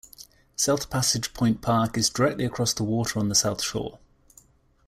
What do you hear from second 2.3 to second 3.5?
across the water on the